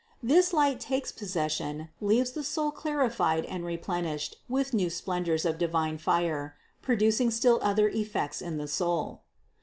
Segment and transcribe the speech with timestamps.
[0.23, 5.59] This light takes possession, leaves the soul clarified and replenished with new splendors of a
[5.59, 9.21] divine fire, producing still other effects in the soul.